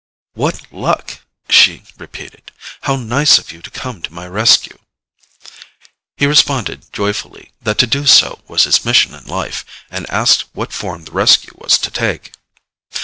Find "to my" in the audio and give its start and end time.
4.01-4.25